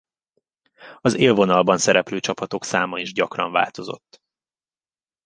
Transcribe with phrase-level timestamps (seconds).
[1.01, 4.21] Az élvonalban szereplő csapatok száma is gyakran változott.